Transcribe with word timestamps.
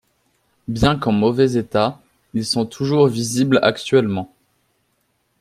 Bien 0.67 0.97
qu'en 0.97 1.11
mauvais 1.11 1.57
état, 1.57 1.99
ils 2.33 2.43
sont 2.43 2.65
toujours 2.65 3.05
visibles 3.05 3.59
actuellement. 3.61 4.33